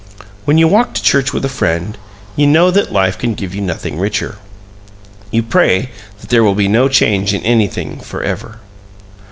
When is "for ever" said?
7.99-8.59